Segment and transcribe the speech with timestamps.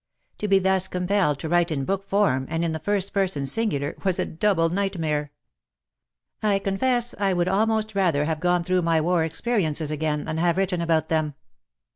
[0.39, 3.93] To be thus compelled to write in book form, and in the first person singular,
[4.03, 5.31] was a double nightmare.
[6.41, 10.57] I confess I would almost rather have gone through my war experiences again than have
[10.57, 11.35] written about them.